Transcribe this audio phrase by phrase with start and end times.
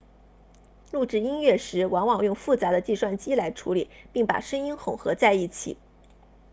[0.91, 5.77] 录制音乐时往往用复杂的计算机来处理并把声音混合在一起